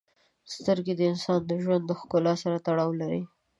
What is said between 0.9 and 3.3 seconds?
د انسان د ژوند د ښکلا سره تړاو لري.